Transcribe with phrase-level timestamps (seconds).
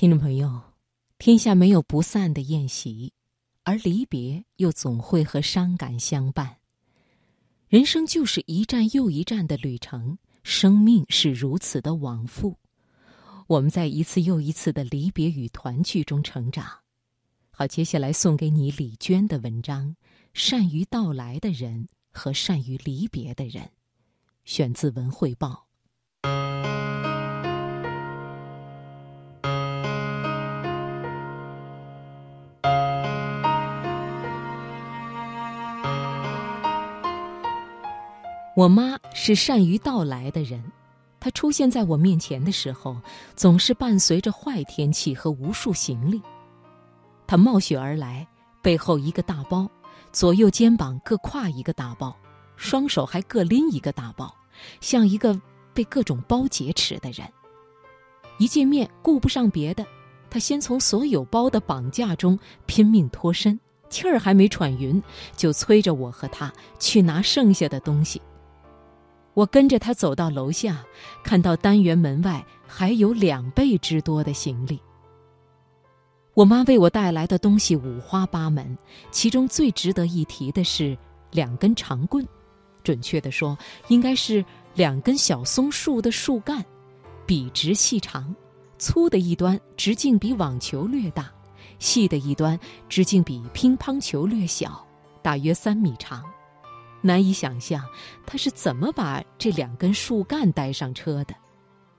[0.00, 0.62] 听众朋友，
[1.18, 3.12] 天下没有不散的宴席，
[3.64, 6.56] 而离别又总会和伤感相伴。
[7.68, 12.56] 人生就是一站又一站的旅程，生命是如此的往复。
[13.46, 16.66] 我们在一次又一次的离别与团聚中成长。
[17.50, 19.90] 好，接下来送给你李娟的文章
[20.32, 23.64] 《善于到来的人和善于离别的人》，
[24.46, 25.66] 选自《文汇报》。
[38.60, 40.62] 我妈是善于到来的人，
[41.18, 42.94] 她出现在我面前的时候，
[43.34, 46.20] 总是伴随着坏天气和无数行李。
[47.26, 48.28] 她冒雪而来，
[48.60, 49.66] 背后一个大包，
[50.12, 52.14] 左右肩膀各挎一个大包，
[52.54, 54.30] 双手还各拎一个大包，
[54.82, 55.40] 像一个
[55.72, 57.26] 被各种包劫持的人。
[58.36, 59.86] 一见面，顾不上别的，
[60.28, 63.58] 她先从所有包的绑架中拼命脱身，
[63.88, 65.02] 气儿还没喘匀，
[65.34, 68.20] 就催着我和她去拿剩下的东西。
[69.40, 70.84] 我跟着他走到楼下，
[71.24, 74.78] 看到单元门外还有两倍之多的行李。
[76.34, 78.76] 我妈为我带来的东西五花八门，
[79.10, 80.94] 其中最值得一提的是
[81.30, 82.22] 两根长棍，
[82.84, 83.56] 准确的说，
[83.88, 86.62] 应该是两根小松树的树干，
[87.24, 88.36] 笔直细长，
[88.76, 91.32] 粗的一端直径比网球略大，
[91.78, 94.86] 细的一端直径比乒乓球略小，
[95.22, 96.22] 大约三米长。
[97.00, 97.84] 难以想象，
[98.26, 101.34] 他是怎么把这两根树干带上车的。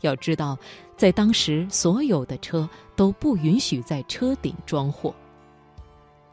[0.00, 0.58] 要知道，
[0.96, 5.14] 在当时，所有的车都不允许在车顶装货。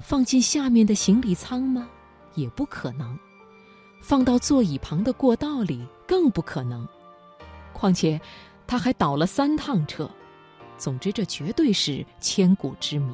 [0.00, 1.88] 放进下面的行李舱吗？
[2.34, 3.18] 也不可能。
[4.02, 6.86] 放到座椅旁的过道里更不可能。
[7.72, 8.20] 况且，
[8.66, 10.08] 他还倒了三趟车。
[10.78, 13.12] 总之，这绝对是千古之谜。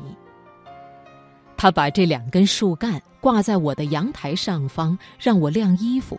[1.57, 6.19] 他把这两根树干挂在我的阳台上方，让我晾衣服。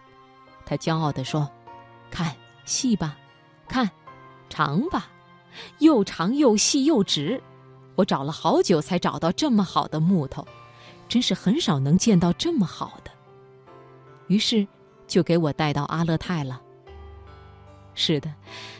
[0.66, 1.50] 他骄傲地说
[2.10, 3.18] ：“看，细吧，
[3.68, 3.90] 看，
[4.50, 5.08] 长吧，
[5.80, 7.42] 又长又细又直。
[7.96, 10.48] 我找了好久才找到这么好的木头，
[11.10, 13.12] 真是很少能见到这么好的。”
[14.28, 14.66] 于是，
[15.06, 16.62] 就给我带到阿勒泰了。
[17.94, 18.34] 是的，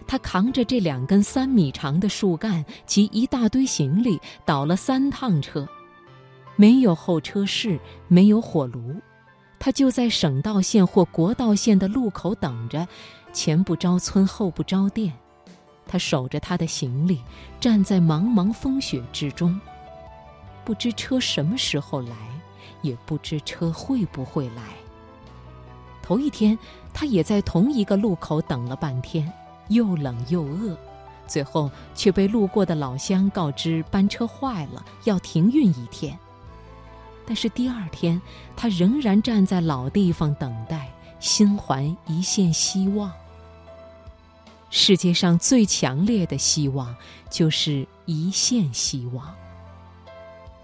[0.08, 5.68] 他扛着这两根三米长的树干及一大堆行李，倒了三趟车。
[6.56, 8.96] 没有候车室，没有火炉，
[9.60, 12.88] 他就在省道线或国道线的路口等着，
[13.32, 15.14] 前不着村后不着店，
[15.88, 17.22] 他守着他的行李，
[17.60, 19.60] 站在茫茫风雪之中，
[20.64, 22.16] 不知车什么时候来，
[22.82, 24.62] 也不知车会不会来。
[26.04, 26.58] 头一天，
[26.94, 29.32] 他也在同一个路口等了半天，
[29.70, 30.78] 又冷又饿，
[31.26, 36.16] 最后却被路过的老乡告知班车坏了，要停运一天。
[37.26, 38.22] 但是第二天，
[38.56, 43.12] 他仍然站在老地方等待，心怀一线希望。
[44.70, 46.96] 世界上最强烈的希望，
[47.30, 49.34] 就是一线希望。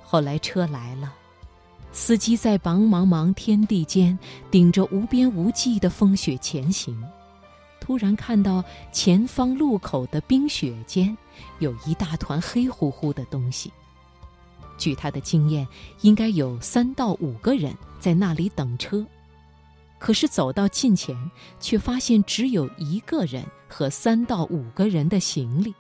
[0.04, 1.14] 后来车来了，
[1.92, 4.18] 司机在茫茫茫天地间，
[4.50, 7.00] 顶着无边无际的风雪前行，
[7.80, 11.16] 突然看到前方路口的冰雪间，
[11.60, 13.72] 有一大团黑乎乎的东西。
[14.80, 15.68] 据他的经验，
[16.02, 19.06] 应该有三到五个人在那里等车，
[20.00, 21.16] 可是走到近前，
[21.60, 25.72] 却发现只有一个人和三到五个人的行李。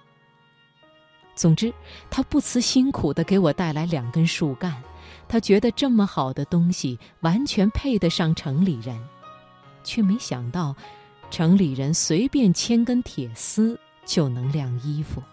[1.34, 1.74] 总之，
[2.10, 4.76] 他不辞辛苦地给我带来两根树干，
[5.28, 9.02] 他觉得这么好的东西完全配得上城里人，
[9.84, 10.76] 却没想到，
[11.32, 15.24] 城里人随便牵根铁丝就能晾衣服。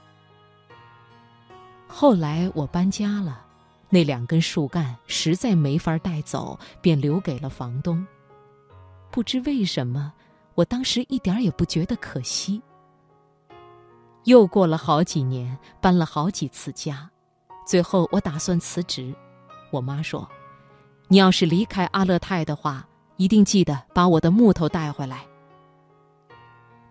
[1.89, 3.46] 后来我搬家了。
[3.89, 8.05] 那两根树干实在没法带走，便留给了房东。
[9.11, 10.13] 不知为什么，
[10.55, 12.61] 我当时一点也不觉得可惜。
[14.25, 17.09] 又过了好几年，搬了好几次家，
[17.65, 19.15] 最后我打算辞职。
[19.71, 20.29] 我妈说
[21.09, 22.87] ：“你要是离开阿勒泰的话，
[23.17, 25.25] 一定记得把我的木头带回来。”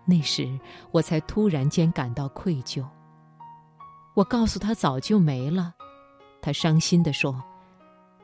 [0.08, 0.58] 那时
[0.92, 2.84] 我才突然间感到愧疚。
[4.14, 5.74] 我告诉他早就没了。
[6.46, 7.42] 他伤心地说：“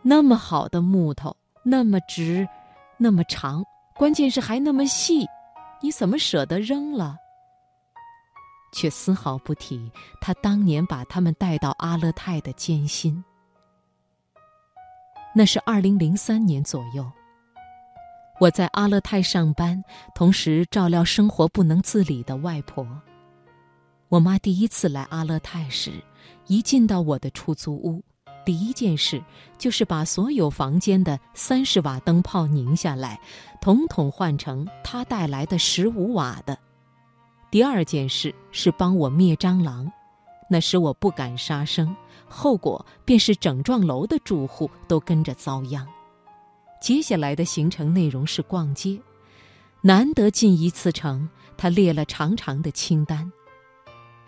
[0.01, 2.49] 那么好的木头，那么直，
[2.97, 3.65] 那么长，
[3.97, 5.27] 关键是还那么细，
[5.81, 7.17] 你怎么舍得扔了？”
[8.71, 9.91] 却丝毫不提
[10.21, 13.25] 他当年把他们带到阿勒泰的艰辛。
[15.35, 17.11] 那是二零零三年左右，
[18.39, 19.83] 我在阿勒泰上班，
[20.15, 22.87] 同时照料生活不能自理的外婆。
[24.11, 26.01] 我妈第一次来阿勒泰时，
[26.47, 28.01] 一进到我的出租屋，
[28.44, 29.23] 第一件事
[29.56, 33.21] 就是把所有房间的三十瓦灯泡拧下来，
[33.61, 36.59] 统统换成他带来的十五瓦的。
[37.50, 39.91] 第二件事是帮我灭蟑螂，
[40.49, 41.94] 那时我不敢杀生，
[42.27, 45.87] 后果便是整幢楼的住户都跟着遭殃。
[46.81, 49.00] 接下来的行程内容是逛街，
[49.83, 53.31] 难得进一次城，他列了长长的清单。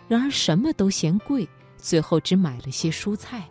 [0.07, 1.45] 然而什么都嫌贵，
[1.77, 3.43] 最后只买了些蔬菜。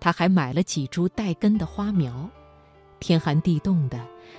[0.00, 2.28] 他还买了几株带根的花苗。
[2.98, 3.98] 天寒地冻的，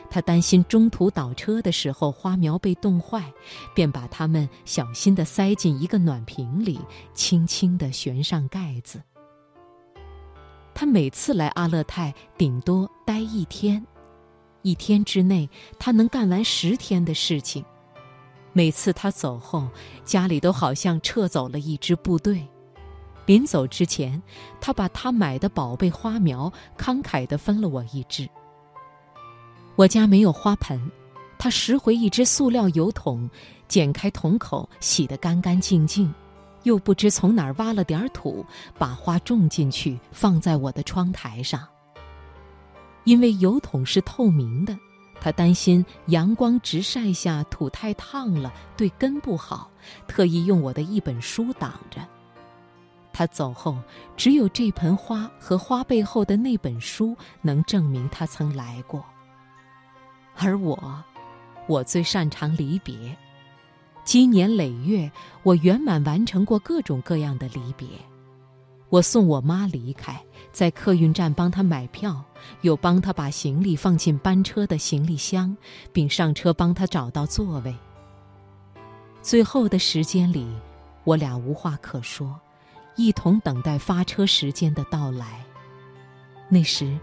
[0.10, 3.32] 他担心中途倒车的时候花苗被冻坏，
[3.74, 6.80] 便把它们小心地塞进一个暖瓶里，
[7.14, 9.02] 轻轻地悬上盖子。
[10.74, 13.84] 他每次来阿勒泰，顶多待一天，
[14.62, 15.50] 一天之内
[15.80, 17.66] 他能干完十天的事情。
[18.54, 19.68] 每次他走后，
[20.06, 22.48] 家里都好像撤走了一支部队。
[23.26, 24.22] 临走之前，
[24.60, 28.28] 他把他买的宝贝花苗慷慨地分了我一支。
[29.76, 30.92] 我家没有花盆，
[31.38, 33.30] 他拾回一只塑料油桶，
[33.68, 36.14] 剪开桶口，洗得干干净净。
[36.64, 38.46] 又不知从哪儿挖了点土，
[38.78, 41.68] 把花种进去，放在我的窗台上。
[43.04, 44.78] 因为油桶是透明的，
[45.20, 49.72] 他担心阳光直晒下土太烫了，对根不好，
[50.08, 52.00] 特意用我的一本书挡着。
[53.14, 53.78] 他走后，
[54.16, 59.04] 只有这盆花和花背后的那本书能证明他曾来过。
[60.38, 61.04] 而我，
[61.68, 63.16] 我最擅长离别。
[64.04, 65.12] 积年累月，
[65.44, 67.88] 我圆满完成过各种各样的离别。
[68.90, 70.22] 我送我妈离开，
[70.52, 72.22] 在客运站帮她买票，
[72.62, 75.56] 又帮她把行李放进班车的行李箱，
[75.94, 77.74] 并上车帮她找到座位。
[79.22, 80.48] 最后的时间里，
[81.04, 82.38] 我俩无话可说，
[82.96, 85.44] 一同等待发车时间的到来。
[86.50, 87.00] 那时，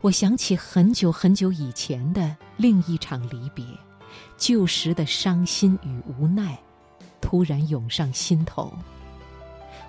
[0.00, 3.64] 我想起很久很久以前的另一场离别。
[4.38, 6.58] 旧时的伤心与无奈，
[7.20, 8.72] 突然涌上心头。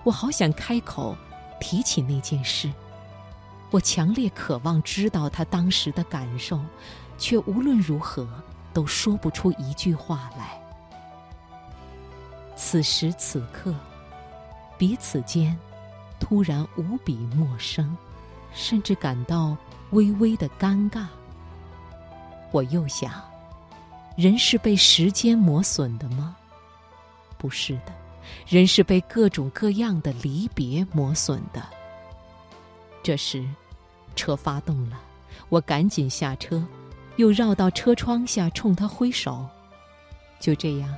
[0.04, 1.16] 我好想开口
[1.60, 2.72] 提起那件事，
[3.72, 6.60] 我强烈渴望知道他当时的感受，
[7.18, 8.28] 却无论如何
[8.74, 10.62] 都说不出一句话来。
[12.56, 13.74] 此时此刻，
[14.77, 15.57] 彼此间
[16.19, 17.95] 突然无比陌生，
[18.53, 19.56] 甚至感到
[19.91, 21.06] 微微的尴尬。
[22.51, 23.12] 我又想。
[24.15, 26.35] 人是被时间磨损的吗？
[27.38, 27.94] 不是的，
[28.47, 31.62] 人是被各种各样的离别磨损的。
[33.03, 33.47] 这时，
[34.15, 35.00] 车发动了，
[35.50, 36.65] 我赶紧下车，
[37.18, 39.45] 又绕到车窗下冲他挥手。
[40.39, 40.95] 就这样，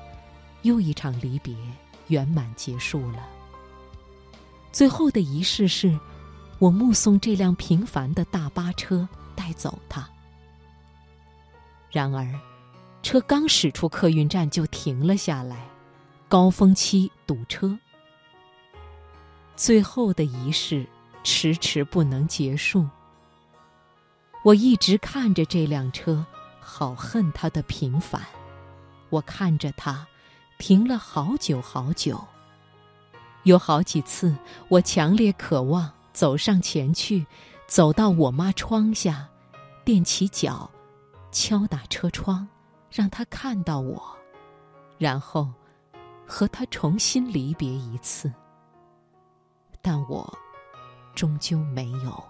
[0.62, 1.54] 又一场离别
[2.08, 3.28] 圆满结束了。
[4.80, 6.00] 最后的仪式是，
[6.58, 9.06] 我目送这辆平凡的大巴车
[9.36, 10.08] 带走他。
[11.92, 12.26] 然而。
[13.04, 15.68] 车刚驶出客运站就停了下来，
[16.30, 17.78] 高峰期堵车。
[19.58, 20.88] 最后的仪式
[21.26, 22.88] 迟迟不能结束。
[24.46, 26.26] 我一直看着这辆车，
[26.62, 28.22] 好恨它的平凡。
[29.10, 30.08] 我看着它，
[30.58, 32.26] 停了好久好久。
[33.50, 34.36] 有好几次，
[34.68, 37.26] 我强烈渴望走上前去，
[37.68, 39.28] 走到我妈窗下，
[39.84, 40.70] 踮起脚，
[41.32, 42.48] 敲打车窗。
[42.92, 44.02] 让她看到我，
[44.98, 45.48] 然后
[46.26, 48.32] 和她重新离别一次，
[49.80, 50.32] 但我
[51.14, 52.24] 终究没有。